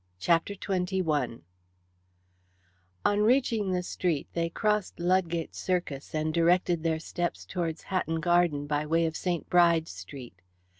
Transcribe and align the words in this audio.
CHAPTER 0.17 0.55
XXI 0.55 1.41
On 3.05 3.19
reaching 3.19 3.71
the 3.71 3.83
street, 3.83 4.27
they 4.33 4.49
crossed 4.49 4.99
Ludgate 4.99 5.53
Circus, 5.53 6.15
and 6.15 6.33
directed 6.33 6.81
their 6.81 6.99
steps 6.99 7.45
towards 7.45 7.83
Hatton 7.83 8.19
Garden 8.19 8.65
by 8.65 8.83
way 8.83 9.05
of 9.05 9.15
St. 9.15 9.47
Bride 9.47 9.87
Street. 9.87 10.41